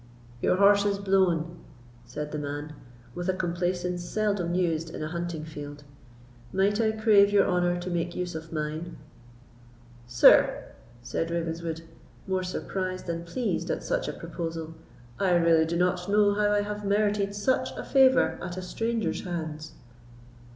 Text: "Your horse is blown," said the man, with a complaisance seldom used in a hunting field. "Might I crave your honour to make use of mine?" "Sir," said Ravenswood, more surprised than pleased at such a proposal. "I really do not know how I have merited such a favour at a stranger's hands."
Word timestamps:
"Your 0.41 0.55
horse 0.55 0.83
is 0.83 0.97
blown," 0.97 1.59
said 2.05 2.31
the 2.31 2.39
man, 2.39 2.73
with 3.13 3.29
a 3.29 3.35
complaisance 3.35 4.03
seldom 4.03 4.55
used 4.55 4.89
in 4.89 5.03
a 5.03 5.07
hunting 5.07 5.45
field. 5.45 5.83
"Might 6.51 6.81
I 6.81 6.91
crave 6.91 7.29
your 7.31 7.45
honour 7.47 7.79
to 7.79 7.89
make 7.91 8.15
use 8.15 8.33
of 8.33 8.51
mine?" 8.51 8.97
"Sir," 10.07 10.71
said 11.03 11.29
Ravenswood, 11.29 11.83
more 12.25 12.41
surprised 12.41 13.05
than 13.05 13.25
pleased 13.25 13.69
at 13.69 13.83
such 13.83 14.07
a 14.07 14.13
proposal. 14.13 14.73
"I 15.19 15.33
really 15.35 15.65
do 15.65 15.77
not 15.77 16.09
know 16.09 16.33
how 16.33 16.49
I 16.49 16.63
have 16.63 16.83
merited 16.83 17.35
such 17.35 17.69
a 17.77 17.83
favour 17.83 18.39
at 18.41 18.57
a 18.57 18.63
stranger's 18.63 19.23
hands." 19.23 19.73